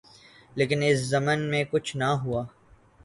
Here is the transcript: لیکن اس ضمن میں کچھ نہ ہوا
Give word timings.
لیکن 0.55 0.79
اس 0.83 0.99
ضمن 1.09 1.39
میں 1.49 1.63
کچھ 1.71 1.95
نہ 1.97 2.09
ہوا 2.23 2.43